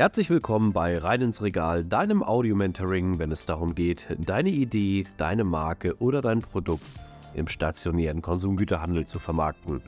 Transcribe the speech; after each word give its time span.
Herzlich 0.00 0.30
willkommen 0.30 0.72
bei 0.72 0.96
Rein 0.96 1.20
ins 1.20 1.42
Regal, 1.42 1.84
deinem 1.84 2.22
Audio-Mentoring, 2.22 3.18
wenn 3.18 3.30
es 3.30 3.44
darum 3.44 3.74
geht, 3.74 4.06
deine 4.18 4.48
Idee, 4.48 5.04
deine 5.18 5.44
Marke 5.44 5.94
oder 5.98 6.22
dein 6.22 6.40
Produkt 6.40 6.86
im 7.34 7.46
stationären 7.46 8.22
Konsumgüterhandel 8.22 9.06
zu 9.06 9.18
vermarkten. 9.18 9.82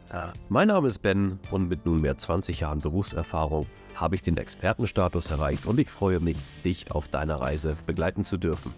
Mein 0.51 0.69
Name 0.69 0.88
ist 0.88 0.98
Ben 0.98 1.38
und 1.51 1.71
mit 1.71 1.87
nunmehr 1.87 2.14
20 2.14 2.61
Jahren 2.61 2.80
Berufserfahrung 2.80 3.64
habe 3.95 4.14
ich 4.14 4.21
den 4.21 4.37
Expertenstatus 4.37 5.30
erreicht 5.30 5.64
und 5.64 5.80
ich 5.80 5.88
freue 5.88 6.21
mich, 6.21 6.37
dich 6.63 6.92
auf 6.92 7.08
deiner 7.08 7.37
Reise 7.37 7.74
begleiten 7.87 8.22
zu 8.22 8.37
dürfen. 8.37 8.74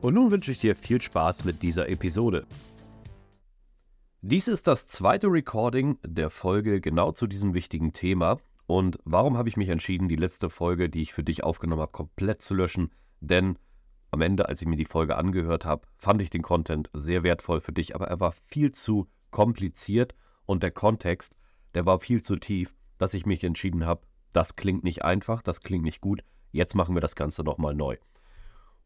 Und 0.00 0.14
nun 0.14 0.30
wünsche 0.30 0.50
ich 0.50 0.60
dir 0.60 0.74
viel 0.74 1.02
Spaß 1.02 1.44
mit 1.44 1.62
dieser 1.62 1.90
Episode. 1.90 2.46
Dies 4.22 4.48
ist 4.48 4.66
das 4.66 4.86
zweite 4.86 5.26
Recording 5.26 5.98
der 6.02 6.30
Folge 6.30 6.80
genau 6.80 7.12
zu 7.12 7.26
diesem 7.26 7.52
wichtigen 7.52 7.92
Thema 7.92 8.38
und 8.70 9.00
warum 9.04 9.36
habe 9.36 9.48
ich 9.48 9.56
mich 9.56 9.68
entschieden, 9.68 10.08
die 10.08 10.14
letzte 10.14 10.48
Folge, 10.48 10.88
die 10.88 11.02
ich 11.02 11.12
für 11.12 11.24
dich 11.24 11.42
aufgenommen 11.42 11.82
habe, 11.82 11.90
komplett 11.90 12.40
zu 12.40 12.54
löschen? 12.54 12.92
Denn 13.18 13.58
am 14.12 14.20
Ende, 14.20 14.48
als 14.48 14.62
ich 14.62 14.68
mir 14.68 14.76
die 14.76 14.84
Folge 14.84 15.16
angehört 15.16 15.64
habe, 15.64 15.88
fand 15.96 16.22
ich 16.22 16.30
den 16.30 16.42
Content 16.42 16.88
sehr 16.92 17.24
wertvoll 17.24 17.60
für 17.60 17.72
dich, 17.72 17.96
aber 17.96 18.06
er 18.06 18.20
war 18.20 18.30
viel 18.30 18.70
zu 18.70 19.08
kompliziert 19.32 20.14
und 20.46 20.62
der 20.62 20.70
Kontext, 20.70 21.36
der 21.74 21.84
war 21.84 21.98
viel 21.98 22.22
zu 22.22 22.36
tief, 22.36 22.72
dass 22.96 23.12
ich 23.12 23.26
mich 23.26 23.42
entschieden 23.42 23.86
habe, 23.86 24.02
das 24.32 24.54
klingt 24.54 24.84
nicht 24.84 25.02
einfach, 25.02 25.42
das 25.42 25.62
klingt 25.62 25.82
nicht 25.82 26.00
gut, 26.00 26.22
jetzt 26.52 26.76
machen 26.76 26.94
wir 26.94 27.00
das 27.00 27.16
Ganze 27.16 27.42
nochmal 27.42 27.74
neu. 27.74 27.96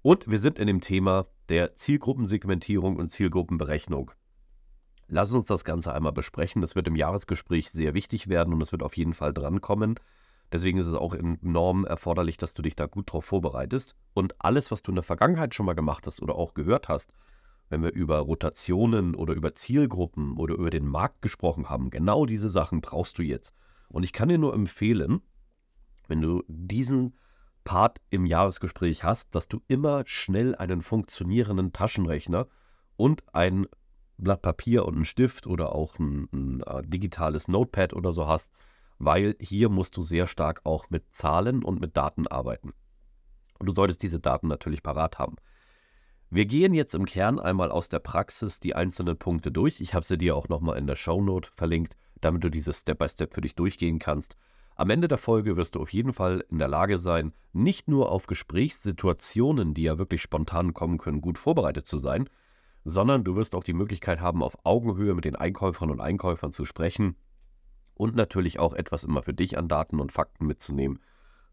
Und 0.01 0.31
wir 0.31 0.39
sind 0.39 0.59
in 0.59 0.67
dem 0.67 0.81
Thema 0.81 1.27
der 1.51 1.75
Zielgruppensegmentierung 1.75 2.97
und 2.97 3.11
Zielgruppenberechnung. 3.11 4.13
Lass 5.09 5.33
uns 5.33 5.47
das 5.47 5.65
Ganze 5.65 5.93
einmal 5.93 6.13
besprechen. 6.13 6.61
Das 6.61 6.75
wird 6.75 6.89
im 6.89 6.97
Jahresgespräch 6.97 7.71
sehr 7.71 7.95
wichtig 7.95 8.29
werden 8.29 8.55
und 8.55 8.61
es 8.61 8.73
wird 8.73 8.83
auf 8.83 8.97
jeden 8.97 9.15
Fall 9.15 9.33
drankommen. 9.33 9.97
Deswegen 10.53 10.79
ist 10.79 10.87
es 10.87 10.95
auch 10.95 11.15
enorm 11.15 11.85
erforderlich, 11.85 12.37
dass 12.37 12.55
du 12.55 12.63
dich 12.63 12.77
da 12.77 12.87
gut 12.87 13.13
drauf 13.13 13.25
vorbereitest. 13.25 13.97
Und 14.15 14.35
alles, 14.39 14.71
was 14.71 14.83
du 14.83 14.93
in 14.93 14.97
der 14.97 15.03
Vergangenheit 15.03 15.55
schon 15.55 15.67
mal 15.67 15.75
gemacht 15.75 16.07
hast 16.07 16.23
oder 16.23 16.37
auch 16.37 16.55
gehört 16.55 16.89
hast, 16.89 17.13
wenn 17.71 17.83
wir 17.83 17.93
über 17.93 18.19
Rotationen 18.19 19.15
oder 19.15 19.35
über 19.35 19.55
Zielgruppen 19.55 20.37
oder 20.37 20.55
über 20.55 20.71
den 20.71 20.87
Markt 20.87 21.23
gesprochen 21.23 21.69
haben, 21.69 21.91
genau 21.91 22.27
diese 22.27 22.49
Sachen 22.49 22.81
brauchst 22.81 23.19
du 23.19 23.23
jetzt. 23.23 23.55
Und 23.89 24.05
ich 24.05 24.13
kann 24.13 24.29
dir 24.29 24.39
nur 24.39 24.55
empfehlen, 24.55 25.23
wenn 26.09 26.21
du 26.21 26.45
diesen 26.47 27.17
Part 27.65 28.01
im 28.11 28.27
Jahresgespräch 28.27 29.03
hast, 29.05 29.35
dass 29.35 29.49
du 29.49 29.63
immer 29.67 30.05
schnell 30.07 30.55
einen 30.55 30.83
funktionierenden 30.83 31.73
Taschenrechner 31.73 32.47
und 32.97 33.25
ein 33.35 33.67
Blatt 34.19 34.43
Papier 34.43 34.85
und 34.87 34.95
einen 34.95 35.05
Stift 35.05 35.47
oder 35.47 35.75
auch 35.75 35.99
ein, 35.99 36.29
ein, 36.33 36.63
ein 36.63 36.85
äh, 36.85 36.87
digitales 36.87 37.49
Notepad 37.49 37.95
oder 37.95 38.13
so 38.13 38.27
hast, 38.27 38.53
weil 38.99 39.37
hier 39.41 39.69
musst 39.69 39.97
du 39.97 40.03
sehr 40.03 40.27
stark 40.27 40.61
auch 40.65 40.91
mit 40.91 41.13
Zahlen 41.13 41.65
und 41.65 41.81
mit 41.81 41.97
Daten 41.97 42.27
arbeiten. 42.27 42.73
Und 43.59 43.67
du 43.67 43.75
solltest 43.75 44.03
diese 44.03 44.21
Daten 44.21 44.49
natürlich 44.49 44.83
parat 44.83 45.19
haben. 45.19 45.37
Wir 46.31 46.47
gehen 46.47 46.75
jetzt 46.75 46.95
im 46.95 47.05
Kern 47.05 47.39
einmal 47.39 47.71
aus 47.71 47.89
der 47.89 48.01
Praxis 48.01 48.59
die 48.59 48.75
einzelnen 48.75 49.17
Punkte 49.17 49.53
durch. 49.53 49.81
Ich 49.81 49.95
habe 49.95 50.05
sie 50.05 50.19
dir 50.19 50.37
auch 50.37 50.49
nochmal 50.49 50.79
in 50.79 50.87
der 50.87 50.97
Shownote 50.97 51.51
verlinkt, 51.55 51.97
damit 52.21 52.43
du 52.43 52.51
dieses 52.51 52.81
Step-by-Step 52.81 53.29
Step 53.29 53.35
für 53.35 53.41
dich 53.41 53.55
durchgehen 53.55 53.99
kannst. 53.99 54.37
Am 54.77 54.91
Ende 54.91 55.07
der 55.07 55.19
Folge 55.19 55.57
wirst 55.57 55.77
du 55.77 55.81
auf 55.81 55.93
jeden 55.93 56.13
Fall 56.13 56.45
in 56.51 56.59
der 56.59 56.67
Lage 56.67 56.99
sein, 56.99 57.33
nicht 57.53 57.87
nur 57.87 58.11
auf 58.11 58.27
Gesprächssituationen, 58.27 59.75
die 59.75 59.85
ja 59.85 59.99
wirklich 59.99 60.23
spontan 60.23 60.75
kommen 60.75 60.99
können, 60.99 61.21
gut 61.21 61.39
vorbereitet 61.39 61.87
zu 61.87 61.99
sein, 61.99 62.29
sondern 62.85 63.25
du 63.25 63.35
wirst 63.35 63.55
auch 63.55 63.65
die 63.65 63.73
Möglichkeit 63.73 64.21
haben, 64.21 64.43
auf 64.43 64.57
Augenhöhe 64.65 65.15
mit 65.15 65.25
den 65.25 65.37
Einkäufern 65.37 65.91
und 65.91 66.01
Einkäufern 66.01 66.53
zu 66.53 66.65
sprechen 66.65 67.17
und 67.95 68.15
natürlich 68.15 68.59
auch 68.59 68.75
etwas 68.75 69.05
immer 69.05 69.23
für 69.23 69.35
dich 69.35 69.57
an 69.57 69.69
Daten 69.69 70.01
und 70.01 70.13
Fakten 70.13 70.47
mitzunehmen, 70.47 71.01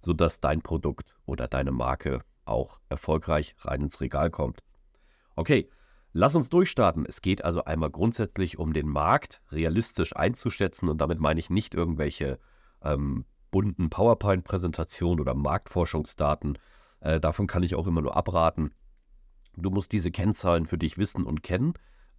sodass 0.01 0.39
dein 0.39 0.61
Produkt 0.61 1.15
oder 1.25 1.47
deine 1.47 1.71
Marke 1.71 2.19
auch 2.45 2.79
erfolgreich 2.89 3.55
rein 3.59 3.81
ins 3.81 4.01
Regal 4.01 4.29
kommt. 4.29 4.61
Okay, 5.35 5.69
lass 6.11 6.35
uns 6.35 6.49
durchstarten. 6.49 7.05
Es 7.05 7.21
geht 7.21 7.45
also 7.45 7.63
einmal 7.63 7.89
grundsätzlich 7.89 8.59
um 8.59 8.73
den 8.73 8.89
Markt 8.89 9.41
realistisch 9.51 10.15
einzuschätzen 10.15 10.89
und 10.89 10.99
damit 10.99 11.19
meine 11.19 11.39
ich 11.39 11.49
nicht 11.49 11.73
irgendwelche 11.73 12.39
ähm, 12.83 13.25
bunten 13.51 13.89
PowerPoint-Präsentationen 13.89 15.19
oder 15.19 15.35
Marktforschungsdaten. 15.35 16.57
Äh, 16.99 17.19
davon 17.19 17.47
kann 17.47 17.63
ich 17.63 17.75
auch 17.75 17.87
immer 17.87 18.01
nur 18.01 18.15
abraten. 18.17 18.73
Du 19.55 19.69
musst 19.69 19.91
diese 19.91 20.11
Kennzahlen 20.11 20.65
für 20.65 20.77
dich 20.77 20.97
wissen 20.97 21.25
und 21.25 21.43
kennen, 21.43 21.73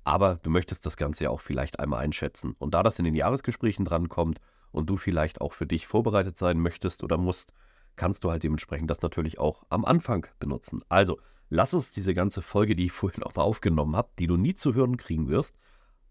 aber 0.05 0.37
du 0.43 0.51
möchtest 0.51 0.85
das 0.87 0.97
Ganze 0.97 1.25
ja 1.25 1.31
auch 1.31 1.41
vielleicht 1.41 1.81
einmal 1.81 2.01
einschätzen. 2.01 2.55
Und 2.59 2.75
da 2.75 2.83
das 2.83 2.99
in 2.99 3.05
den 3.05 3.15
Jahresgesprächen 3.15 3.85
drankommt 3.85 4.41
und 4.71 4.91
du 4.91 4.97
vielleicht 4.97 5.41
auch 5.41 5.53
für 5.53 5.67
dich 5.67 5.87
vorbereitet 5.87 6.37
sein 6.37 6.59
möchtest 6.59 7.03
oder 7.03 7.19
musst, 7.19 7.53
kannst 7.97 8.25
du 8.25 8.31
halt 8.31 8.43
dementsprechend 8.43 8.91
das 8.91 9.03
natürlich 9.03 9.39
auch 9.39 9.65
am 9.69 9.85
Anfang 9.85 10.27
benutzen. 10.39 10.83
Also, 10.89 11.19
lass 11.51 11.75
uns 11.75 11.93
diese 11.93 12.15
ganze 12.15 12.43
Folge, 12.43 12.75
die 12.75 12.87
ich 12.87 12.93
vorhin 12.93 13.21
nochmal 13.21 13.45
aufgenommen 13.45 13.97
habe, 13.97 14.11
die 14.19 14.27
du 14.27 14.37
nie 14.37 14.55
zu 14.55 14.75
hören 14.75 14.97
kriegen 14.97 15.29
wirst, 15.29 15.57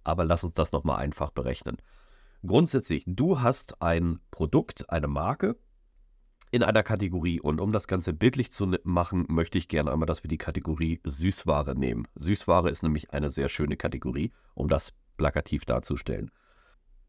aber 0.03 0.25
lass 0.25 0.43
uns 0.43 0.53
das 0.53 0.71
nochmal 0.71 0.97
einfach 0.97 1.31
berechnen. 1.31 1.77
Grundsätzlich, 2.45 3.03
du 3.05 3.41
hast 3.41 3.81
ein 3.81 4.19
Produkt, 4.31 4.89
eine 4.89 5.07
Marke 5.07 5.57
in 6.51 6.63
einer 6.63 6.83
Kategorie. 6.83 7.39
Und 7.39 7.59
um 7.59 7.71
das 7.71 7.87
Ganze 7.87 8.13
bildlich 8.13 8.51
zu 8.51 8.71
machen, 8.83 9.25
möchte 9.29 9.57
ich 9.57 9.67
gerne 9.67 9.91
einmal, 9.91 10.05
dass 10.05 10.23
wir 10.23 10.29
die 10.29 10.37
Kategorie 10.37 10.99
Süßware 11.03 11.75
nehmen. 11.75 12.07
Süßware 12.15 12.69
ist 12.69 12.83
nämlich 12.83 13.11
eine 13.11 13.29
sehr 13.29 13.49
schöne 13.49 13.77
Kategorie, 13.77 14.31
um 14.53 14.67
das 14.67 14.93
plakativ 15.17 15.65
darzustellen. 15.65 16.29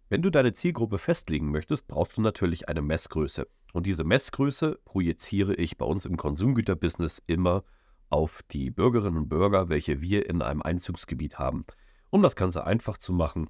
Wenn 0.09 0.23
du 0.23 0.31
deine 0.31 0.53
Zielgruppe 0.53 0.99
festlegen 0.99 1.51
möchtest, 1.51 1.89
brauchst 1.89 2.17
du 2.17 2.23
natürlich 2.23 2.69
eine 2.69 2.83
Messgröße. 2.83 3.49
Und 3.73 3.87
diese 3.87 4.05
Messgröße 4.05 4.79
projiziere 4.85 5.55
ich 5.55 5.79
bei 5.79 5.87
uns 5.87 6.05
im 6.05 6.17
Konsumgüterbusiness 6.17 7.23
immer 7.27 7.65
auf 8.11 8.43
die 8.51 8.71
Bürgerinnen 8.71 9.17
und 9.17 9.29
Bürger, 9.29 9.71
welche 9.71 10.03
wir 10.03 10.29
in 10.29 10.43
einem 10.43 10.61
Einzugsgebiet 10.61 11.39
haben. 11.39 11.65
Um 12.11 12.23
das 12.23 12.37
Ganze 12.37 12.65
einfach 12.67 12.99
zu 12.99 13.15
machen, 13.15 13.49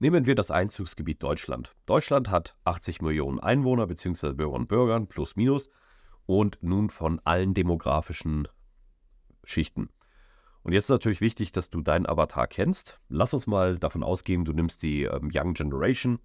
Nehmen 0.00 0.26
wir 0.26 0.34
das 0.34 0.50
Einzugsgebiet 0.50 1.22
Deutschland. 1.22 1.74
Deutschland 1.86 2.28
hat 2.28 2.56
80 2.64 3.00
Millionen 3.00 3.38
Einwohner 3.38 3.86
bzw. 3.86 4.32
Bürger 4.32 4.54
und 4.54 4.68
Bürger, 4.68 5.00
plus 5.06 5.36
minus, 5.36 5.70
und 6.26 6.58
nun 6.62 6.90
von 6.90 7.20
allen 7.24 7.54
demografischen 7.54 8.48
Schichten. 9.44 9.90
Und 10.62 10.72
jetzt 10.72 10.84
ist 10.84 10.90
natürlich 10.90 11.20
wichtig, 11.20 11.52
dass 11.52 11.70
du 11.70 11.82
deinen 11.82 12.06
Avatar 12.06 12.46
kennst. 12.46 12.98
Lass 13.08 13.34
uns 13.34 13.46
mal 13.46 13.78
davon 13.78 14.02
ausgehen, 14.02 14.44
du 14.44 14.52
nimmst 14.52 14.82
die 14.82 15.04
ähm, 15.04 15.30
Young 15.32 15.52
Generation, 15.54 16.18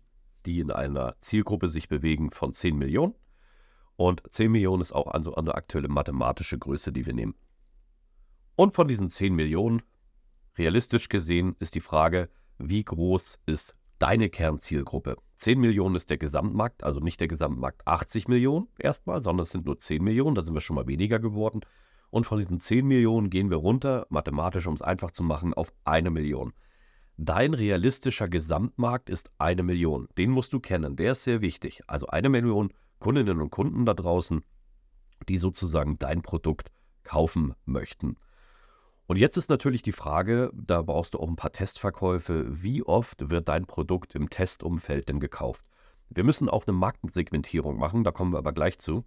die 0.46 0.62
in 0.62 0.72
einer 0.72 1.16
Zielgruppe 1.20 1.68
sich 1.68 1.90
bewegen 1.90 2.32
von 2.32 2.54
10 2.54 2.78
Millionen. 2.78 3.16
Und 3.98 4.24
10 4.30 4.52
Millionen 4.52 4.82
ist 4.82 4.94
auch 4.94 5.08
also 5.08 5.36
eine 5.36 5.54
aktuelle 5.54 5.90
mathematische 5.90 6.58
Größe, 6.58 6.94
die 6.94 7.06
wir 7.06 7.14
nehmen. 7.14 7.36
Und 8.56 8.74
von 8.74 8.88
diesen 8.88 9.10
10 9.10 9.36
Millionen, 9.36 9.82
realistisch 10.58 11.10
gesehen, 11.10 11.58
ist 11.60 11.76
die 11.76 11.82
Frage, 11.82 12.30
wie 12.60 12.84
groß 12.84 13.40
ist 13.46 13.76
deine 13.98 14.30
Kernzielgruppe? 14.30 15.18
10 15.36 15.60
Millionen 15.60 15.96
ist 15.96 16.10
der 16.10 16.18
Gesamtmarkt, 16.18 16.84
also 16.84 17.00
nicht 17.00 17.20
der 17.20 17.28
Gesamtmarkt 17.28 17.88
80 17.88 18.28
Millionen 18.28 18.68
erstmal, 18.78 19.22
sondern 19.22 19.44
es 19.44 19.52
sind 19.52 19.66
nur 19.66 19.80
10 19.80 20.04
Millionen, 20.04 20.36
da 20.36 20.42
sind 20.42 20.54
wir 20.54 20.62
schon 20.62 20.76
mal 20.76 20.88
weniger 20.88 21.20
geworden. 21.20 21.62
Und 22.12 22.26
von 22.26 22.40
diesen 22.40 22.60
10 22.60 22.86
Millionen 22.86 23.30
gehen 23.30 23.50
wir 23.50 23.58
runter, 23.58 24.06
mathematisch, 24.10 24.68
um 24.68 24.74
es 24.74 24.82
einfach 24.82 25.12
zu 25.12 25.24
machen, 25.24 25.54
auf 25.54 25.72
eine 25.86 26.10
Million. 26.10 26.54
Dein 27.18 27.54
realistischer 27.54 28.28
Gesamtmarkt 28.28 29.10
ist 29.10 29.32
eine 29.38 29.64
Million. 29.64 30.08
Den 30.18 30.32
musst 30.32 30.54
du 30.54 30.60
kennen, 30.60 30.96
der 30.96 31.14
ist 31.14 31.24
sehr 31.24 31.42
wichtig. 31.42 31.82
Also 31.88 32.08
eine 32.08 32.30
Million 32.30 32.74
Kundinnen 33.00 33.42
und 33.42 33.50
Kunden 33.50 33.86
da 33.86 33.94
draußen, 33.94 34.44
die 35.28 35.38
sozusagen 35.38 35.98
dein 36.00 36.22
Produkt 36.22 36.72
kaufen 37.04 37.54
möchten. 37.66 38.18
Und 39.10 39.18
jetzt 39.18 39.38
ist 39.38 39.50
natürlich 39.50 39.82
die 39.82 39.92
Frage, 39.92 40.52
da 40.54 40.84
brauchst 40.84 41.16
du 41.16 41.20
auch 41.20 41.28
ein 41.28 41.36
paar 41.36 41.52
Testverkäufe, 41.52 42.46
wie 42.48 42.84
oft 42.84 43.32
wird 43.32 43.50
dein 43.50 43.66
Produkt 43.66 44.14
im 44.14 44.30
Testumfeld 44.30 45.10
denn 45.10 45.20
gekauft? 45.20 45.66
Wir 46.12 46.24
müssen 46.24 46.48
auch 46.48 46.68
eine 46.68 46.78
Marktsegmentierung 46.78 47.80
machen, 47.80 48.04
da 48.04 48.12
kommen 48.12 48.34
wir 48.34 48.38
aber 48.38 48.54
gleich 48.54 48.78
zu. 48.78 49.04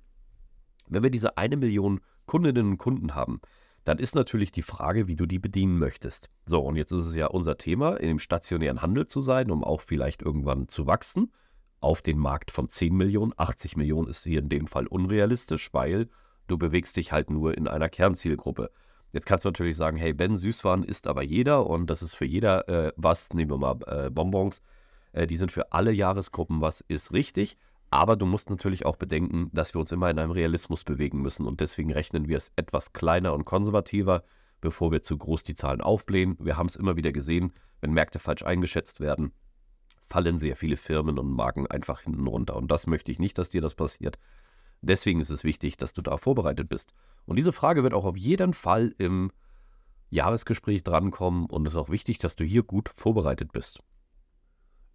Wenn 0.88 1.04
wir 1.04 1.10
diese 1.10 1.37
eine 1.37 1.56
Million 1.56 2.00
Kundinnen 2.26 2.72
und 2.72 2.78
Kunden 2.78 3.14
haben, 3.14 3.40
dann 3.84 3.99
ist 3.99 4.16
natürlich 4.16 4.50
die 4.50 4.62
Frage, 4.62 5.06
wie 5.06 5.14
du 5.14 5.25
die 5.25 5.38
bedienen 5.38 5.78
möchtest. 5.78 6.31
So, 6.46 6.62
und 6.62 6.75
jetzt 6.75 6.90
ist 6.90 7.06
es 7.06 7.14
ja 7.14 7.28
unser 7.28 7.56
Thema, 7.56 7.94
in 7.94 8.08
dem 8.08 8.19
stationären 8.19 8.82
Handel 8.82 9.06
zu 9.06 9.20
sein, 9.20 9.52
um 9.52 9.62
auch 9.62 9.82
vielleicht 9.82 10.20
irgendwann 10.20 10.66
zu 10.66 10.88
wachsen 10.88 11.31
auf 11.78 12.02
den 12.02 12.19
Markt 12.19 12.50
von 12.50 12.69
10 12.69 12.93
Millionen. 12.93 13.34
80 13.37 13.76
Millionen 13.76 14.08
ist 14.08 14.25
hier 14.25 14.40
in 14.40 14.48
dem 14.48 14.66
Fall 14.66 14.88
unrealistisch, 14.88 15.72
weil 15.72 16.08
du 16.48 16.58
bewegst 16.58 16.96
dich 16.96 17.12
halt 17.12 17.31
nur 17.31 17.56
in 17.56 17.69
einer 17.69 17.88
Kernzielgruppe. 17.88 18.72
Jetzt 19.12 19.26
kannst 19.26 19.44
du 19.44 19.49
natürlich 19.49 19.76
sagen, 19.76 19.99
hey, 19.99 20.14
Ben, 20.14 20.37
Süßwaren 20.37 20.85
isst 20.85 21.06
aber 21.06 21.23
jeder 21.23 21.67
und 21.67 21.88
das 21.88 22.03
ist 22.03 22.14
für 22.14 22.25
jeder 22.25 22.69
äh, 22.69 22.93
was. 22.97 23.35
Nehmen 23.35 23.50
wir 23.50 23.59
mal 23.59 23.76
äh, 23.87 24.11
Bonbons. 24.11 24.62
Äh, 25.12 25.26
die 25.26 25.37
sind 25.37 25.53
für 25.53 25.73
alle 25.73 25.93
Jahresgruppen 25.93 26.61
was, 26.61 26.81
ist 26.88 27.12
richtig. 27.12 27.59
Aber 27.91 28.17
du 28.17 28.25
musst 28.25 28.49
natürlich 28.49 28.87
auch 28.87 28.97
bedenken, 28.97 29.50
dass 29.53 29.75
wir 29.75 29.81
uns 29.81 29.93
immer 29.93 30.09
in 30.09 30.19
einem 30.19 30.31
Realismus 30.31 30.82
bewegen 30.82 31.20
müssen 31.20 31.47
und 31.47 31.61
deswegen 31.61 31.93
rechnen 31.93 32.26
wir 32.26 32.38
es 32.38 32.50
etwas 32.56 32.94
kleiner 32.94 33.35
und 33.35 33.44
konservativer, 33.44 34.25
bevor 34.62 34.93
wir 34.93 35.03
zu 35.03 35.19
groß 35.19 35.43
die 35.43 35.55
Zahlen 35.55 35.82
aufblähen. 35.82 36.38
Wir 36.41 36.56
haben 36.56 36.69
es 36.69 36.76
immer 36.76 36.97
wieder 36.97 37.12
gesehen, 37.12 37.53
wenn 37.82 37.93
Märkte 37.93 38.19
falsch 38.19 38.44
eingeschätzt 38.44 39.00
werden, 39.00 39.32
fallen 40.00 40.38
sehr 40.38 40.56
viele 40.56 40.79
Firmen 40.79 41.19
und 41.19 41.31
Marken 41.31 41.67
einfach 41.67 42.00
hinten 42.00 42.26
runter. 42.26 42.56
Und 42.56 42.70
das 42.70 42.87
möchte 42.87 43.12
ich 43.12 43.19
nicht, 43.19 43.37
dass 43.37 43.50
dir 43.50 43.61
das 43.61 43.75
passiert. 43.75 44.19
Deswegen 44.82 45.20
ist 45.20 45.31
es 45.31 45.44
wichtig, 45.44 45.76
dass 45.76 45.93
du 45.93 46.02
da 46.02 46.17
vorbereitet 46.17 46.69
bist. 46.69 46.93
Und 47.25 47.37
diese 47.37 47.52
Frage 47.52 47.82
wird 47.82 47.94
auch 47.94 48.05
auf 48.05 48.17
jeden 48.17 48.52
Fall 48.52 48.94
im 48.99 49.31
Jahresgespräch 50.11 50.82
drankommen 50.82 51.46
und 51.46 51.67
es 51.67 51.73
ist 51.73 51.79
auch 51.79 51.88
wichtig, 51.88 52.19
dass 52.19 52.37
du 52.37 52.44
hier 52.44 52.64
gut 52.64 52.90
vorbereitet 52.96 53.52
bist. 53.52 53.81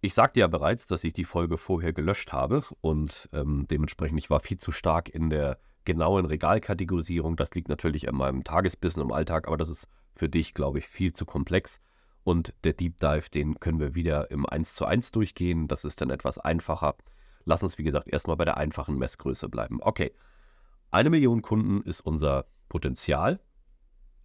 Ich 0.00 0.14
sagte 0.14 0.40
ja 0.40 0.46
bereits, 0.46 0.86
dass 0.86 1.02
ich 1.02 1.12
die 1.12 1.24
Folge 1.24 1.56
vorher 1.56 1.92
gelöscht 1.92 2.32
habe 2.32 2.62
und 2.82 3.28
ähm, 3.32 3.66
dementsprechend 3.68 4.18
ich 4.18 4.30
war 4.30 4.38
viel 4.38 4.58
zu 4.58 4.70
stark 4.70 5.08
in 5.08 5.28
der 5.28 5.58
genauen 5.84 6.26
Regalkategorisierung. 6.26 7.34
Das 7.34 7.52
liegt 7.54 7.68
natürlich 7.68 8.08
an 8.08 8.14
meinem 8.14 8.44
Tagesbissen 8.44 9.02
im 9.02 9.10
Alltag, 9.10 9.48
aber 9.48 9.56
das 9.56 9.70
ist 9.70 9.88
für 10.14 10.28
dich, 10.28 10.54
glaube 10.54 10.78
ich, 10.78 10.86
viel 10.86 11.12
zu 11.12 11.24
komplex. 11.24 11.80
Und 12.22 12.52
der 12.62 12.74
Deep 12.74 13.00
Dive, 13.00 13.30
den 13.30 13.58
können 13.58 13.80
wir 13.80 13.94
wieder 13.94 14.30
im 14.30 14.46
1 14.46 14.74
zu 14.74 14.84
1 14.84 15.12
durchgehen. 15.12 15.66
Das 15.66 15.84
ist 15.84 16.00
dann 16.00 16.10
etwas 16.10 16.38
einfacher. 16.38 16.94
Lass 17.44 17.62
uns, 17.62 17.78
wie 17.78 17.84
gesagt, 17.84 18.08
erstmal 18.08 18.36
bei 18.36 18.44
der 18.44 18.56
einfachen 18.56 18.98
Messgröße 18.98 19.48
bleiben. 19.48 19.78
Okay, 19.80 20.12
eine 20.90 21.10
Million 21.10 21.42
Kunden 21.42 21.82
ist 21.82 22.00
unser 22.00 22.46
Potenzial 22.68 23.40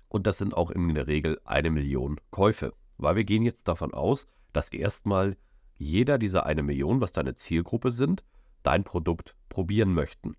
und 0.09 0.27
das 0.27 0.37
sind 0.37 0.55
auch 0.55 0.71
in 0.71 0.93
der 0.93 1.07
Regel 1.07 1.41
eine 1.43 1.71
Million 1.71 2.19
Käufe, 2.31 2.73
weil 2.97 3.15
wir 3.15 3.23
gehen 3.23 3.43
jetzt 3.43 3.67
davon 3.67 3.93
aus, 3.93 4.27
dass 4.53 4.69
erstmal 4.71 5.37
jeder 5.77 6.17
dieser 6.17 6.45
eine 6.45 6.63
Million, 6.63 7.01
was 7.01 7.11
deine 7.11 7.33
Zielgruppe 7.33 7.91
sind, 7.91 8.23
dein 8.61 8.83
Produkt 8.83 9.35
probieren 9.49 9.93
möchten. 9.93 10.35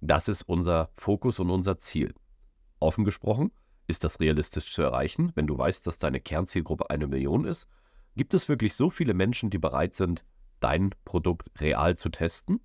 Das 0.00 0.28
ist 0.28 0.42
unser 0.42 0.90
Fokus 0.96 1.38
und 1.40 1.50
unser 1.50 1.78
Ziel. 1.78 2.14
Offen 2.78 3.04
gesprochen, 3.04 3.52
ist 3.86 4.04
das 4.04 4.20
realistisch 4.20 4.72
zu 4.72 4.82
erreichen, 4.82 5.32
wenn 5.34 5.46
du 5.46 5.58
weißt, 5.58 5.86
dass 5.86 5.98
deine 5.98 6.20
Kernzielgruppe 6.20 6.88
eine 6.88 7.06
Million 7.06 7.44
ist? 7.44 7.68
Gibt 8.16 8.32
es 8.32 8.48
wirklich 8.48 8.74
so 8.74 8.88
viele 8.88 9.12
Menschen, 9.12 9.50
die 9.50 9.58
bereit 9.58 9.94
sind, 9.94 10.24
dein 10.60 10.90
Produkt 11.04 11.50
real 11.60 11.96
zu 11.96 12.08
testen? 12.10 12.60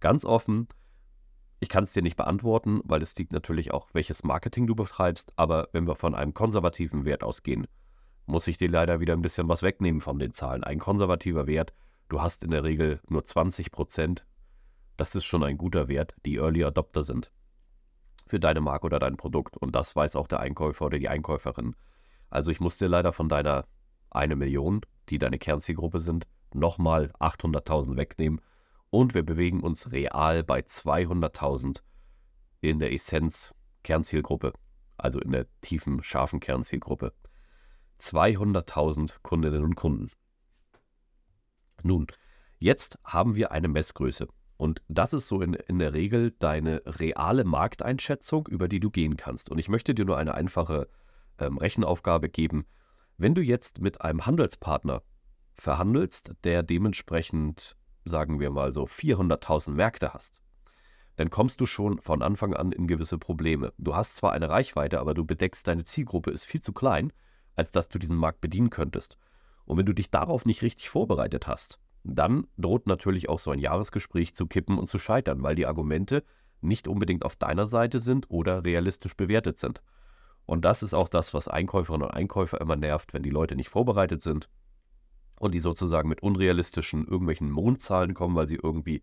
Ganz 0.00 0.24
offen, 0.24 0.68
ich 1.60 1.68
kann 1.68 1.84
es 1.84 1.92
dir 1.92 2.02
nicht 2.02 2.16
beantworten, 2.16 2.80
weil 2.84 3.02
es 3.02 3.14
liegt 3.16 3.32
natürlich 3.32 3.72
auch, 3.72 3.88
welches 3.92 4.24
Marketing 4.24 4.66
du 4.66 4.74
betreibst, 4.74 5.32
aber 5.36 5.68
wenn 5.72 5.86
wir 5.86 5.94
von 5.94 6.14
einem 6.14 6.34
konservativen 6.34 7.04
Wert 7.04 7.22
ausgehen, 7.22 7.66
muss 8.26 8.48
ich 8.48 8.56
dir 8.56 8.68
leider 8.68 9.00
wieder 9.00 9.12
ein 9.12 9.22
bisschen 9.22 9.48
was 9.48 9.62
wegnehmen 9.62 10.00
von 10.00 10.18
den 10.18 10.32
Zahlen. 10.32 10.64
Ein 10.64 10.78
konservativer 10.78 11.46
Wert, 11.46 11.72
du 12.08 12.20
hast 12.20 12.42
in 12.42 12.50
der 12.50 12.64
Regel 12.64 13.00
nur 13.08 13.22
20 13.22 13.70
Prozent, 13.70 14.26
das 14.96 15.14
ist 15.14 15.24
schon 15.24 15.44
ein 15.44 15.56
guter 15.56 15.88
Wert, 15.88 16.14
die 16.26 16.36
Early 16.36 16.64
Adopter 16.64 17.02
sind 17.04 17.30
für 18.32 18.40
deine 18.40 18.62
Marke 18.62 18.86
oder 18.86 18.98
dein 18.98 19.18
Produkt 19.18 19.58
und 19.58 19.74
das 19.74 19.94
weiß 19.94 20.16
auch 20.16 20.26
der 20.26 20.40
Einkäufer 20.40 20.86
oder 20.86 20.98
die 20.98 21.10
Einkäuferin. 21.10 21.76
Also 22.30 22.50
ich 22.50 22.60
muss 22.60 22.78
dir 22.78 22.88
leider 22.88 23.12
von 23.12 23.28
deiner 23.28 23.66
eine 24.10 24.36
Million, 24.36 24.80
die 25.10 25.18
deine 25.18 25.38
Kernzielgruppe 25.38 26.00
sind, 26.00 26.26
nochmal 26.54 27.12
800.000 27.20 27.96
wegnehmen 27.96 28.40
und 28.90 29.14
wir 29.14 29.22
bewegen 29.22 29.60
uns 29.60 29.92
real 29.92 30.44
bei 30.44 30.60
200.000 30.60 31.82
in 32.60 32.78
der 32.78 32.92
Essenz 32.92 33.54
Kernzielgruppe, 33.82 34.52
also 34.96 35.18
in 35.18 35.32
der 35.32 35.46
tiefen, 35.60 36.02
scharfen 36.02 36.40
Kernzielgruppe. 36.40 37.12
200.000 38.00 39.16
Kundinnen 39.22 39.64
und 39.64 39.74
Kunden. 39.76 40.10
Nun, 41.82 42.06
jetzt 42.58 42.98
haben 43.04 43.34
wir 43.34 43.52
eine 43.52 43.68
Messgröße 43.68 44.28
und 44.56 44.82
das 44.88 45.12
ist 45.12 45.26
so 45.26 45.40
in, 45.40 45.54
in 45.54 45.78
der 45.78 45.92
Regel 45.92 46.32
deine 46.38 46.82
reale 46.86 47.44
Markteinschätzung, 47.44 48.46
über 48.46 48.68
die 48.68 48.78
du 48.78 48.90
gehen 48.90 49.16
kannst. 49.16 49.50
Und 49.50 49.58
ich 49.58 49.68
möchte 49.68 49.94
dir 49.94 50.04
nur 50.04 50.18
eine 50.18 50.34
einfache 50.34 50.88
ähm, 51.38 51.58
Rechenaufgabe 51.58 52.28
geben. 52.28 52.66
Wenn 53.16 53.34
du 53.34 53.42
jetzt 53.42 53.80
mit 53.80 54.02
einem 54.02 54.24
Handelspartner 54.24 55.02
verhandelst, 55.54 56.32
der 56.44 56.62
dementsprechend, 56.62 57.76
sagen 58.04 58.40
wir 58.40 58.50
mal 58.50 58.72
so, 58.72 58.84
400.000 58.84 59.70
Märkte 59.72 60.12
hast, 60.12 60.34
dann 61.16 61.30
kommst 61.30 61.60
du 61.60 61.66
schon 61.66 62.00
von 62.00 62.22
Anfang 62.22 62.54
an 62.54 62.72
in 62.72 62.86
gewisse 62.86 63.18
Probleme. 63.18 63.72
Du 63.78 63.94
hast 63.94 64.16
zwar 64.16 64.32
eine 64.32 64.48
Reichweite, 64.48 64.98
aber 64.98 65.14
du 65.14 65.24
bedeckst, 65.24 65.66
deine 65.68 65.84
Zielgruppe 65.84 66.30
ist 66.30 66.44
viel 66.44 66.62
zu 66.62 66.72
klein, 66.72 67.12
als 67.54 67.70
dass 67.70 67.88
du 67.88 67.98
diesen 67.98 68.16
Markt 68.16 68.40
bedienen 68.40 68.70
könntest. 68.70 69.18
Und 69.64 69.76
wenn 69.76 69.86
du 69.86 69.92
dich 69.92 70.10
darauf 70.10 70.46
nicht 70.46 70.62
richtig 70.62 70.88
vorbereitet 70.88 71.46
hast, 71.46 71.78
dann 72.02 72.46
droht 72.56 72.86
natürlich 72.86 73.28
auch 73.28 73.38
so 73.38 73.50
ein 73.50 73.58
Jahresgespräch 73.58 74.34
zu 74.34 74.46
kippen 74.46 74.78
und 74.78 74.86
zu 74.86 74.98
scheitern, 74.98 75.42
weil 75.42 75.54
die 75.54 75.66
Argumente 75.66 76.24
nicht 76.60 76.88
unbedingt 76.88 77.24
auf 77.24 77.36
deiner 77.36 77.66
Seite 77.66 78.00
sind 78.00 78.30
oder 78.30 78.64
realistisch 78.64 79.14
bewertet 79.14 79.58
sind. 79.58 79.82
Und 80.46 80.64
das 80.64 80.82
ist 80.82 80.94
auch 80.94 81.08
das, 81.08 81.34
was 81.34 81.46
Einkäuferinnen 81.46 82.08
und 82.08 82.14
Einkäufer 82.14 82.60
immer 82.60 82.76
nervt, 82.76 83.14
wenn 83.14 83.22
die 83.22 83.30
Leute 83.30 83.54
nicht 83.54 83.68
vorbereitet 83.68 84.22
sind 84.22 84.48
und 85.42 85.52
die 85.52 85.58
sozusagen 85.58 86.08
mit 86.08 86.22
unrealistischen 86.22 87.04
irgendwelchen 87.04 87.50
Mondzahlen 87.50 88.14
kommen, 88.14 88.36
weil 88.36 88.46
sie 88.46 88.60
irgendwie 88.62 89.02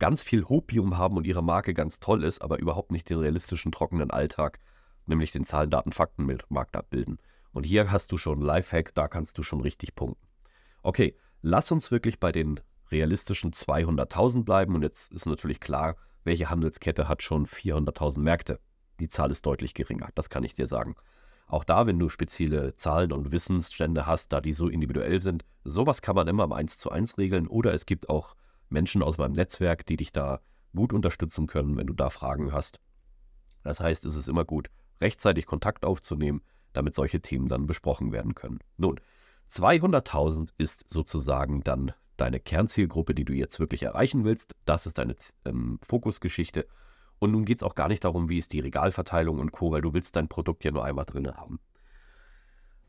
ganz 0.00 0.22
viel 0.22 0.44
Hopium 0.44 0.98
haben 0.98 1.16
und 1.16 1.24
ihre 1.24 1.42
Marke 1.42 1.72
ganz 1.72 2.00
toll 2.00 2.24
ist, 2.24 2.42
aber 2.42 2.58
überhaupt 2.58 2.90
nicht 2.90 3.08
den 3.08 3.20
realistischen 3.20 3.70
trockenen 3.70 4.10
Alltag, 4.10 4.58
nämlich 5.06 5.30
den 5.30 5.44
Zahlen, 5.44 5.70
Daten, 5.70 5.92
Fakten 5.92 6.26
Markt 6.48 6.74
abbilden. 6.74 7.18
Und 7.52 7.64
hier 7.64 7.92
hast 7.92 8.10
du 8.10 8.16
schon 8.16 8.40
Lifehack, 8.40 8.92
da 8.96 9.06
kannst 9.06 9.38
du 9.38 9.44
schon 9.44 9.60
richtig 9.60 9.94
punkten. 9.94 10.26
Okay, 10.82 11.16
lass 11.42 11.70
uns 11.70 11.92
wirklich 11.92 12.18
bei 12.18 12.32
den 12.32 12.58
realistischen 12.90 13.52
200.000 13.52 14.42
bleiben. 14.42 14.74
Und 14.74 14.82
jetzt 14.82 15.12
ist 15.12 15.26
natürlich 15.26 15.60
klar, 15.60 15.94
welche 16.24 16.50
Handelskette 16.50 17.06
hat 17.06 17.22
schon 17.22 17.46
400.000 17.46 18.18
Märkte. 18.18 18.58
Die 18.98 19.08
Zahl 19.08 19.30
ist 19.30 19.46
deutlich 19.46 19.74
geringer, 19.74 20.08
das 20.16 20.28
kann 20.28 20.42
ich 20.42 20.54
dir 20.54 20.66
sagen. 20.66 20.96
Auch 21.48 21.64
da, 21.64 21.86
wenn 21.86 21.98
du 21.98 22.10
spezielle 22.10 22.74
Zahlen 22.76 23.10
und 23.10 23.32
Wissensstände 23.32 24.06
hast, 24.06 24.32
da 24.32 24.40
die 24.40 24.52
so 24.52 24.68
individuell 24.68 25.18
sind, 25.18 25.44
sowas 25.64 26.02
kann 26.02 26.14
man 26.14 26.28
immer 26.28 26.44
im 26.44 26.52
1 26.52 26.78
zu 26.78 26.90
1 26.90 27.16
regeln. 27.16 27.48
Oder 27.48 27.72
es 27.72 27.86
gibt 27.86 28.10
auch 28.10 28.36
Menschen 28.68 29.02
aus 29.02 29.16
meinem 29.16 29.32
Netzwerk, 29.32 29.86
die 29.86 29.96
dich 29.96 30.12
da 30.12 30.40
gut 30.76 30.92
unterstützen 30.92 31.46
können, 31.46 31.76
wenn 31.78 31.86
du 31.86 31.94
da 31.94 32.10
Fragen 32.10 32.52
hast. 32.52 32.80
Das 33.64 33.80
heißt, 33.80 34.04
es 34.04 34.14
ist 34.14 34.28
immer 34.28 34.44
gut, 34.44 34.68
rechtzeitig 35.00 35.46
Kontakt 35.46 35.86
aufzunehmen, 35.86 36.42
damit 36.74 36.94
solche 36.94 37.20
Themen 37.20 37.48
dann 37.48 37.66
besprochen 37.66 38.12
werden 38.12 38.34
können. 38.34 38.58
Nun, 38.76 39.00
200.000 39.50 40.50
ist 40.58 40.90
sozusagen 40.90 41.62
dann 41.62 41.92
deine 42.18 42.40
Kernzielgruppe, 42.40 43.14
die 43.14 43.24
du 43.24 43.32
jetzt 43.32 43.58
wirklich 43.58 43.84
erreichen 43.84 44.24
willst. 44.24 44.54
Das 44.66 44.84
ist 44.84 44.98
deine 44.98 45.16
ähm, 45.46 45.78
Fokusgeschichte. 45.82 46.66
Und 47.18 47.32
nun 47.32 47.44
geht 47.44 47.58
es 47.58 47.62
auch 47.62 47.74
gar 47.74 47.88
nicht 47.88 48.04
darum, 48.04 48.28
wie 48.28 48.38
ist 48.38 48.52
die 48.52 48.60
Regalverteilung 48.60 49.38
und 49.38 49.52
Co., 49.52 49.72
weil 49.72 49.82
du 49.82 49.92
willst 49.92 50.16
dein 50.16 50.28
Produkt 50.28 50.64
ja 50.64 50.70
nur 50.70 50.84
einmal 50.84 51.04
drin 51.04 51.26
haben. 51.36 51.60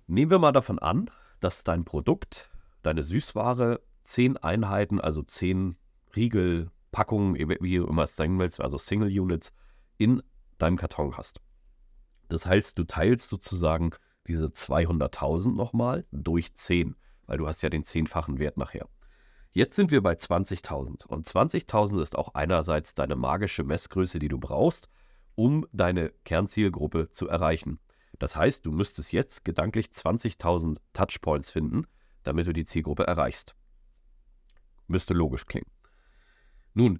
Nehmen 0.08 0.32
wir 0.32 0.40
mal 0.40 0.52
davon 0.52 0.80
an, 0.80 1.10
dass 1.40 1.64
dein 1.64 1.86
Produkt, 1.86 2.50
deine 2.84 3.04
Süßware, 3.04 3.82
10 4.04 4.38
Einheiten, 4.38 5.00
also 5.00 5.22
10 5.22 5.76
Riegel, 6.16 6.72
Packungen, 6.92 7.36
wie 7.36 7.78
du 7.78 7.86
immer 7.86 8.04
es 8.04 8.16
sein 8.16 8.38
willst, 8.40 8.62
also 8.62 8.78
Single 8.78 9.08
Units, 9.20 9.54
in 9.98 10.24
deinem 10.58 10.78
Karton 10.78 11.16
hast. 11.16 11.42
Das 12.28 12.46
heißt, 12.46 12.78
du 12.78 12.84
teilst 12.84 13.30
sozusagen 13.30 13.92
diese 14.28 14.48
200.000 14.48 15.56
nochmal 15.56 16.06
durch 16.12 16.54
10, 16.54 16.96
weil 17.26 17.38
du 17.38 17.48
hast 17.48 17.62
ja 17.62 17.70
den 17.70 17.84
zehnfachen 17.84 18.40
Wert 18.40 18.58
nachher. 18.58 18.88
Jetzt 19.52 19.76
sind 19.76 19.92
wir 19.92 20.04
bei 20.04 20.14
20.000 20.14 21.08
und 21.08 21.26
20.000 21.26 22.02
ist 22.02 22.16
auch 22.16 22.36
einerseits 22.36 22.94
deine 22.94 23.16
magische 23.16 23.64
Messgröße, 23.64 24.20
die 24.20 24.28
du 24.28 24.38
brauchst, 24.38 24.90
um 25.34 25.66
deine 25.72 26.12
Kernzielgruppe 26.24 27.10
zu 27.10 27.28
erreichen. 27.28 27.80
Das 28.20 28.36
heißt, 28.36 28.66
du 28.66 28.72
müsstest 28.72 29.12
jetzt 29.12 29.46
gedanklich 29.46 29.88
20.000 29.88 30.78
Touchpoints 30.94 31.50
finden, 31.50 31.88
damit 32.24 32.46
du 32.46 32.54
die 32.54 32.66
Zielgruppe 32.66 33.08
erreichst. 33.08 33.56
Müsste 34.88 35.14
logisch 35.14 35.46
klingen. 35.46 35.72
Nun, 36.74 37.00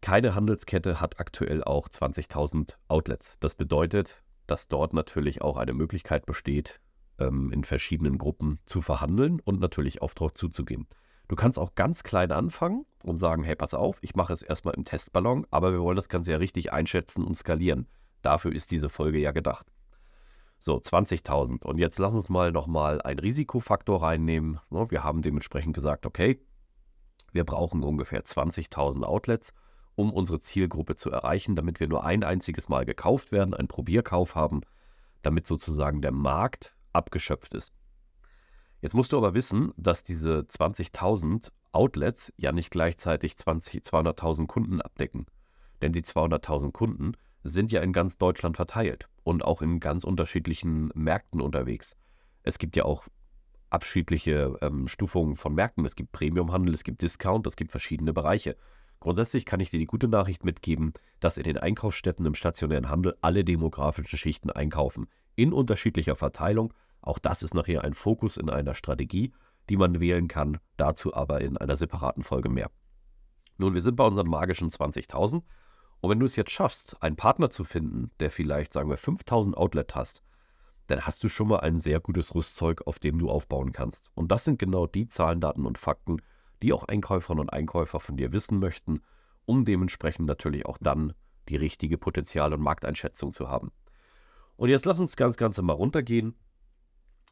keine 0.00 0.34
Handelskette 0.34 1.00
hat 1.00 1.20
aktuell 1.20 1.62
auch 1.62 1.88
20.000 1.88 2.76
Outlets. 2.88 3.36
Das 3.40 3.54
bedeutet, 3.54 4.22
dass 4.46 4.68
dort 4.68 4.94
natürlich 4.94 5.42
auch 5.42 5.56
eine 5.56 5.74
Möglichkeit 5.74 6.24
besteht, 6.24 6.80
ähm, 7.18 7.52
in 7.52 7.64
verschiedenen 7.64 8.18
Gruppen 8.18 8.58
zu 8.64 8.80
verhandeln 8.80 9.40
und 9.40 9.60
natürlich 9.60 10.00
auf 10.00 10.14
drauf 10.14 10.32
zuzugehen. 10.32 10.86
Du 11.32 11.36
kannst 11.36 11.58
auch 11.58 11.74
ganz 11.74 12.02
klein 12.02 12.30
anfangen 12.30 12.84
und 13.04 13.16
sagen, 13.16 13.42
hey, 13.42 13.56
pass 13.56 13.72
auf, 13.72 13.96
ich 14.02 14.14
mache 14.14 14.34
es 14.34 14.42
erstmal 14.42 14.74
im 14.74 14.84
Testballon, 14.84 15.46
aber 15.50 15.72
wir 15.72 15.80
wollen 15.80 15.96
das 15.96 16.10
Ganze 16.10 16.32
ja 16.32 16.36
richtig 16.36 16.74
einschätzen 16.74 17.24
und 17.24 17.32
skalieren. 17.32 17.86
Dafür 18.20 18.52
ist 18.52 18.70
diese 18.70 18.90
Folge 18.90 19.18
ja 19.18 19.32
gedacht. 19.32 19.66
So, 20.58 20.76
20.000. 20.76 21.64
Und 21.64 21.78
jetzt 21.78 21.98
lass 21.98 22.12
uns 22.12 22.28
mal 22.28 22.52
nochmal 22.52 23.00
einen 23.00 23.18
Risikofaktor 23.18 24.02
reinnehmen. 24.02 24.60
Ne, 24.68 24.90
wir 24.90 25.04
haben 25.04 25.22
dementsprechend 25.22 25.72
gesagt, 25.72 26.04
okay, 26.04 26.38
wir 27.32 27.44
brauchen 27.44 27.82
ungefähr 27.82 28.22
20.000 28.22 29.02
Outlets 29.02 29.54
um 29.94 30.12
unsere 30.12 30.38
Zielgruppe 30.38 30.96
zu 30.96 31.10
erreichen, 31.10 31.54
damit 31.56 31.80
wir 31.80 31.88
nur 31.88 32.04
ein 32.04 32.24
einziges 32.24 32.68
Mal 32.68 32.84
gekauft 32.84 33.32
werden, 33.32 33.54
einen 33.54 33.68
Probierkauf 33.68 34.34
haben, 34.34 34.60
damit 35.22 35.46
sozusagen 35.46 36.02
der 36.02 36.12
Markt 36.12 36.76
abgeschöpft 36.92 37.54
ist. 37.54 37.72
Jetzt 38.82 38.94
musst 38.94 39.12
du 39.12 39.16
aber 39.16 39.32
wissen, 39.32 39.72
dass 39.76 40.02
diese 40.02 40.40
20.000 40.40 41.52
Outlets 41.70 42.32
ja 42.36 42.50
nicht 42.50 42.72
gleichzeitig 42.72 43.34
200.000 43.34 44.48
Kunden 44.48 44.80
abdecken. 44.80 45.26
Denn 45.80 45.92
die 45.92 46.02
200.000 46.02 46.72
Kunden 46.72 47.12
sind 47.44 47.70
ja 47.70 47.80
in 47.80 47.92
ganz 47.92 48.18
Deutschland 48.18 48.56
verteilt 48.56 49.08
und 49.22 49.44
auch 49.44 49.62
in 49.62 49.78
ganz 49.78 50.02
unterschiedlichen 50.02 50.90
Märkten 50.94 51.40
unterwegs. 51.40 51.96
Es 52.42 52.58
gibt 52.58 52.74
ja 52.74 52.84
auch 52.84 53.06
abschiedliche 53.70 54.58
ähm, 54.60 54.88
Stufungen 54.88 55.36
von 55.36 55.54
Märkten. 55.54 55.84
Es 55.84 55.94
gibt 55.94 56.10
Premiumhandel, 56.10 56.74
es 56.74 56.82
gibt 56.82 57.02
Discount, 57.02 57.46
es 57.46 57.54
gibt 57.54 57.70
verschiedene 57.70 58.12
Bereiche. 58.12 58.56
Grundsätzlich 58.98 59.46
kann 59.46 59.60
ich 59.60 59.70
dir 59.70 59.78
die 59.78 59.86
gute 59.86 60.08
Nachricht 60.08 60.44
mitgeben, 60.44 60.92
dass 61.20 61.36
in 61.38 61.44
den 61.44 61.56
Einkaufsstätten 61.56 62.26
im 62.26 62.34
stationären 62.34 62.88
Handel 62.88 63.16
alle 63.20 63.44
demografischen 63.44 64.18
Schichten 64.18 64.50
einkaufen. 64.50 65.06
In 65.36 65.52
unterschiedlicher 65.52 66.16
Verteilung. 66.16 66.74
Auch 67.02 67.18
das 67.18 67.42
ist 67.42 67.54
nachher 67.54 67.84
ein 67.84 67.94
Fokus 67.94 68.36
in 68.36 68.48
einer 68.48 68.74
Strategie, 68.74 69.32
die 69.68 69.76
man 69.76 70.00
wählen 70.00 70.28
kann. 70.28 70.58
Dazu 70.76 71.14
aber 71.14 71.40
in 71.40 71.56
einer 71.56 71.76
separaten 71.76 72.22
Folge 72.22 72.48
mehr. 72.48 72.70
Nun, 73.58 73.74
wir 73.74 73.80
sind 73.80 73.96
bei 73.96 74.04
unseren 74.04 74.28
magischen 74.28 74.70
20.000. 74.70 75.42
Und 76.00 76.10
wenn 76.10 76.18
du 76.18 76.26
es 76.26 76.36
jetzt 76.36 76.50
schaffst, 76.50 77.00
einen 77.02 77.16
Partner 77.16 77.50
zu 77.50 77.64
finden, 77.64 78.10
der 78.18 78.30
vielleicht, 78.30 78.72
sagen 78.72 78.88
wir, 78.88 78.96
5000 78.96 79.56
Outlet 79.56 79.94
hast, 79.94 80.22
dann 80.88 81.06
hast 81.06 81.22
du 81.22 81.28
schon 81.28 81.48
mal 81.48 81.60
ein 81.60 81.78
sehr 81.78 82.00
gutes 82.00 82.34
Rüstzeug, 82.34 82.86
auf 82.86 82.98
dem 82.98 83.18
du 83.18 83.30
aufbauen 83.30 83.72
kannst. 83.72 84.10
Und 84.14 84.32
das 84.32 84.44
sind 84.44 84.58
genau 84.58 84.86
die 84.86 85.06
Zahlen, 85.06 85.40
Daten 85.40 85.64
und 85.64 85.78
Fakten, 85.78 86.20
die 86.62 86.72
auch 86.72 86.84
Einkäuferinnen 86.84 87.42
und 87.42 87.52
Einkäufer 87.52 88.00
von 88.00 88.16
dir 88.16 88.32
wissen 88.32 88.58
möchten, 88.58 89.00
um 89.44 89.64
dementsprechend 89.64 90.26
natürlich 90.26 90.66
auch 90.66 90.78
dann 90.80 91.12
die 91.48 91.56
richtige 91.56 91.98
Potenzial- 91.98 92.52
und 92.52 92.60
Markteinschätzung 92.60 93.32
zu 93.32 93.48
haben. 93.48 93.70
Und 94.56 94.68
jetzt 94.68 94.84
lass 94.84 95.00
uns 95.00 95.16
ganz, 95.16 95.36
ganz 95.36 95.60
mal 95.60 95.72
runtergehen. 95.72 96.34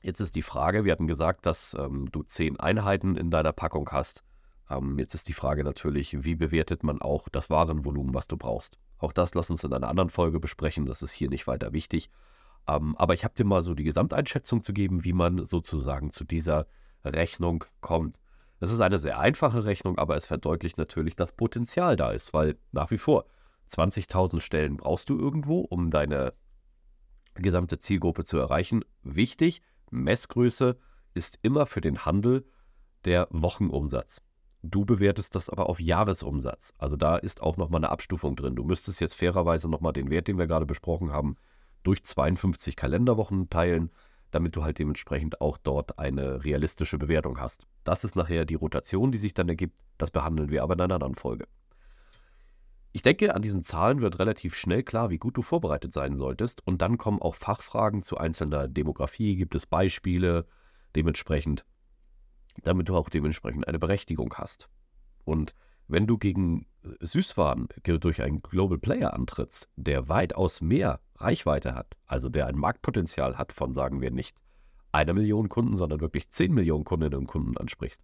Jetzt 0.02 0.21
ist 0.21 0.35
die 0.35 0.42
Frage, 0.42 0.85
wir 0.85 0.92
hatten 0.92 1.07
gesagt, 1.07 1.45
dass 1.45 1.75
ähm, 1.75 2.11
du 2.11 2.23
zehn 2.23 2.59
Einheiten 2.59 3.16
in 3.16 3.30
deiner 3.30 3.52
Packung 3.52 3.88
hast. 3.90 4.25
Ähm, 4.71 4.99
jetzt 4.99 5.14
ist 5.14 5.28
die 5.28 5.35
Frage 5.35 5.62
natürlich, 5.62 6.25
wie 6.25 6.35
bewertet 6.35 6.83
man 6.83 7.02
auch 7.02 7.28
das 7.28 7.50
Warenvolumen, 7.50 8.14
was 8.14 8.26
du 8.26 8.37
brauchst. 8.37 8.78
Auch 8.99 9.12
das 9.12 9.35
lass 9.35 9.50
uns 9.50 9.64
in 9.64 9.73
einer 9.73 9.88
anderen 9.88 10.11
Folge 10.11 10.40
besprechen, 10.40 10.87
das 10.87 11.02
ist 11.02 11.12
hier 11.12 11.28
nicht 11.28 11.47
weiter 11.47 11.73
wichtig. 11.73 12.11
Ähm, 12.66 12.97
aber 12.97 13.14
ich 13.14 13.25
habe 13.25 13.35
dir 13.35 13.45
mal 13.45 13.62
so 13.62 13.75
die 13.75 13.85
Gesamteinschätzung 13.85 14.62
zu 14.62 14.73
geben, 14.73 15.04
wie 15.04 15.12
man 15.12 15.45
sozusagen 15.45 16.11
zu 16.11 16.25
dieser 16.25 16.66
Rechnung 17.04 17.64
kommt. 17.80 18.19
Das 18.59 18.71
ist 18.71 18.80
eine 18.80 18.99
sehr 18.99 19.19
einfache 19.19 19.64
Rechnung, 19.64 19.99
aber 19.99 20.16
es 20.16 20.26
verdeutlicht 20.26 20.78
natürlich, 20.78 21.16
dass 21.16 21.33
Potenzial 21.33 21.97
da 21.97 22.11
ist, 22.11 22.33
weil 22.35 22.57
nach 22.73 22.90
wie 22.90 22.99
vor 22.99 23.25
20.000 23.71 24.40
Stellen 24.40 24.76
brauchst 24.76 25.09
du 25.09 25.19
irgendwo, 25.19 25.61
um 25.61 25.90
deine 25.90 26.35
gesamte 27.35 27.78
Zielgruppe 27.78 28.25
zu 28.25 28.38
erreichen. 28.38 28.85
Wichtig, 29.02 29.62
Messgröße 29.90 30.76
ist 31.14 31.38
immer 31.42 31.66
für 31.66 31.80
den 31.80 32.04
Handel 32.04 32.44
der 33.04 33.28
Wochenumsatz. 33.30 34.23
Du 34.62 34.85
bewertest 34.85 35.35
das 35.35 35.49
aber 35.49 35.68
auf 35.68 35.80
Jahresumsatz. 35.80 36.75
Also 36.78 36.97
da 36.97 37.16
ist 37.16 37.42
auch 37.42 37.56
nochmal 37.56 37.80
eine 37.80 37.90
Abstufung 37.90 38.37
drin. 38.37 38.56
Du 38.56 38.64
müsstest 38.64 39.00
jetzt 39.00 39.14
fairerweise 39.14 39.68
nochmal 39.68 39.92
den 39.92 40.11
Wert, 40.11 40.28
den 40.28 40.38
wir 40.38 40.47
gerade 40.47 40.66
besprochen 40.66 41.12
haben, 41.12 41.37
durch 41.82 42.02
52 42.02 42.76
Kalenderwochen 42.76 43.49
teilen 43.49 43.90
damit 44.30 44.56
du 44.56 44.64
halt 44.64 44.78
dementsprechend 44.78 45.40
auch 45.40 45.59
dort 45.59 45.99
eine 45.99 46.44
realistische 46.44 46.99
Bewertung 46.99 47.40
hast. 47.40 47.66
Das 47.85 48.04
ist 48.04 48.16
nachher 48.16 48.44
die 48.44 48.54
Rotation, 48.54 49.12
die 49.12 49.18
sich 49.18 49.35
dann 49.35 49.49
ergibt. 49.49 49.78
Das 49.99 50.11
behandeln 50.11 50.50
wir 50.50 50.62
aber 50.62 50.75
in 50.75 50.80
einer 50.80 50.94
anderen 50.94 51.14
Folge. 51.14 51.47
Ich 52.92 53.02
denke, 53.02 53.35
an 53.35 53.42
diesen 53.42 53.62
Zahlen 53.62 54.00
wird 54.00 54.18
relativ 54.18 54.56
schnell 54.56 54.82
klar, 54.82 55.11
wie 55.11 55.18
gut 55.18 55.37
du 55.37 55.42
vorbereitet 55.42 55.92
sein 55.92 56.16
solltest. 56.16 56.66
Und 56.66 56.82
dann 56.82 56.99
kommen 56.99 57.23
auch 57.23 57.37
Fachfragen 57.37 58.02
zu 58.02 58.18
einzelner 58.18 58.66
Demografie. 58.66 59.37
Gibt 59.37 59.54
es 59.54 59.66
Beispiele 59.66 60.47
dementsprechend, 60.97 61.64
damit 62.64 62.88
du 62.88 62.97
auch 62.97 63.09
dementsprechend 63.09 63.68
eine 63.68 63.78
Berechtigung 63.78 64.35
hast. 64.35 64.68
Und 65.25 65.54
wenn 65.87 66.06
du 66.06 66.18
gegen 66.18 66.66
Süßwaren 67.00 67.68
durch 67.85 68.23
einen 68.23 68.42
Global 68.42 68.78
Player 68.78 69.14
antrittst, 69.14 69.68
der 69.76 70.09
weitaus 70.09 70.61
mehr 70.61 71.00
Reichweite 71.16 71.75
hat, 71.75 71.97
also 72.06 72.28
der 72.28 72.47
ein 72.47 72.56
Marktpotenzial 72.56 73.38
hat 73.38 73.52
von, 73.52 73.73
sagen 73.73 74.00
wir 74.00 74.11
nicht 74.11 74.37
einer 74.92 75.12
Million 75.12 75.49
Kunden, 75.49 75.76
sondern 75.76 76.00
wirklich 76.00 76.28
10 76.28 76.52
Millionen 76.52 76.85
Kundinnen 76.85 77.18
und 77.18 77.26
Kunden 77.26 77.56
ansprichst, 77.56 78.02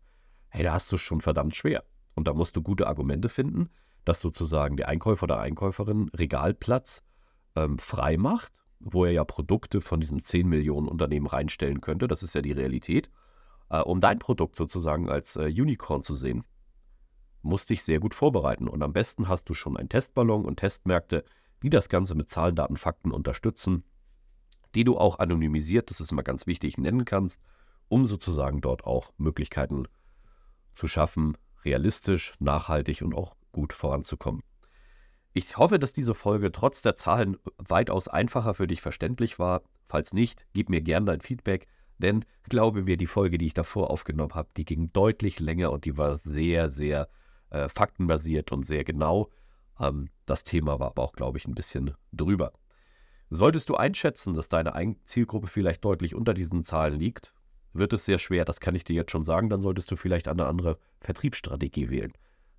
hey, 0.49 0.63
da 0.63 0.73
hast 0.73 0.93
du 0.93 0.97
es 0.97 1.03
schon 1.03 1.21
verdammt 1.21 1.57
schwer. 1.57 1.85
Und 2.15 2.29
da 2.29 2.35
musst 2.35 2.55
du 2.57 2.63
gute 2.63 2.87
Argumente 2.87 3.29
finden, 3.29 3.69
dass 4.07 4.21
sozusagen 4.21 4.77
der 4.77 4.89
Einkäufer 4.89 5.25
oder 5.25 5.41
Einkäuferin 5.41 6.09
Regalplatz 6.17 7.03
ähm, 7.57 7.79
frei 7.79 8.17
macht, 8.17 8.53
wo 8.79 9.05
er 9.05 9.11
ja 9.11 9.25
Produkte 9.25 9.81
von 9.81 10.01
diesem 10.01 10.23
10 10.23 10.49
Millionen 10.49 10.89
Unternehmen 10.89 11.27
reinstellen 11.27 11.81
könnte. 11.81 12.07
Das 12.07 12.23
ist 12.23 12.35
ja 12.35 12.41
die 12.41 12.53
Realität. 12.53 13.11
Äh, 13.69 13.81
um 13.81 14.01
dein 14.01 14.21
Produkt 14.21 14.55
sozusagen 14.57 15.11
als 15.11 15.35
äh, 15.37 15.47
Unicorn 15.47 16.05
zu 16.05 16.15
sehen, 16.15 16.45
musst 17.43 17.69
dich 17.69 17.83
sehr 17.83 17.99
gut 17.99 18.15
vorbereiten. 18.15 18.69
Und 18.69 18.83
am 18.83 18.93
besten 18.93 19.29
hast 19.29 19.49
du 19.49 19.55
schon 19.55 19.77
einen 19.77 19.89
Testballon 19.89 20.45
und 20.45 20.61
Testmärkte, 20.61 21.25
die 21.65 21.71
das 21.71 21.89
Ganze 21.89 22.15
mit 22.15 22.31
Zahlen, 22.31 22.55
Daten, 22.55 22.77
Fakten 22.77 23.11
unterstützen, 23.11 23.83
die 24.77 24.85
du 24.85 24.99
auch 24.99 25.19
anonymisiert, 25.19 25.91
das 25.91 26.01
ist 26.01 26.13
immer 26.13 26.23
ganz 26.23 26.47
wichtig, 26.47 26.79
nennen 26.79 27.05
kannst, 27.05 27.41
um 27.89 28.07
sozusagen 28.07 28.61
dort 28.61 28.85
auch 28.85 29.13
Möglichkeiten 29.17 29.89
zu 30.75 30.87
schaffen, 30.87 31.37
realistisch, 31.65 32.35
nachhaltig 32.39 33.03
und 33.03 33.15
auch 33.15 33.35
gut 33.57 33.73
voranzukommen. 33.73 34.43
Ich 35.33 35.57
hoffe, 35.57 35.79
dass 35.79 35.95
diese 35.95 36.13
Folge 36.13 36.53
trotz 36.53 36.83
der 36.83 36.95
Zahlen 36.95 37.39
weitaus 37.57 38.07
einfacher 38.07 38.53
für 38.53 38.67
dich 38.67 38.83
verständlich 38.83 39.39
war. 39.39 39.63
Falls 39.89 40.13
nicht, 40.13 40.47
gib 40.53 40.69
mir 40.69 40.83
gerne 40.83 41.07
dein 41.07 41.23
Feedback, 41.23 41.67
denn 41.97 42.27
glaube 42.51 42.83
mir, 42.83 42.99
die 42.99 43.07
Folge, 43.07 43.39
die 43.39 43.47
ich 43.47 43.55
davor 43.55 43.91
aufgenommen 43.91 44.35
habe, 44.35 44.51
die 44.59 44.67
ging 44.67 44.93
deutlich 44.93 45.41
länger 45.41 45.73
und 45.73 45.87
die 45.87 45.97
war 45.97 46.17
sehr, 46.17 46.69
sehr 46.69 47.09
äh, 47.49 47.71
faktenbasiert 47.71 48.53
und 48.53 48.67
sehr 48.67 48.85
genau. 48.85 49.31
Ähm, 49.81 50.11
das 50.27 50.45
Thema 50.45 50.79
war 50.79 50.89
aber 50.89 51.03
auch, 51.03 51.13
glaube 51.13 51.39
ich, 51.39 51.47
ein 51.47 51.55
bisschen 51.55 51.95
drüber. 52.13 52.53
Solltest 53.31 53.71
du 53.71 53.75
einschätzen, 53.75 54.35
dass 54.35 54.49
deine 54.49 54.97
Zielgruppe 55.07 55.47
vielleicht 55.47 55.83
deutlich 55.83 56.15
unter 56.15 56.35
diesen 56.35 56.63
Zahlen 56.63 56.99
liegt, 56.99 57.33
wird 57.73 57.95
es 57.95 58.05
sehr 58.05 58.19
schwer, 58.19 58.45
das 58.45 58.61
kann 58.61 58.75
ich 58.75 58.85
dir 58.85 58.97
jetzt 58.97 59.13
schon 59.13 59.25
sagen, 59.25 59.49
dann 59.49 59.61
solltest 59.61 59.91
du 59.91 59.97
vielleicht 59.97 60.29
eine 60.29 60.47
andere 60.47 60.79
Vertriebsstrategie 61.01 61.89
wählen. 61.89 62.13